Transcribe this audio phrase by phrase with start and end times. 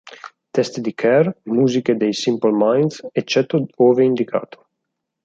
[0.49, 4.65] Testi di Kerr, musiche dei Simple Minds, eccetto ove indicato.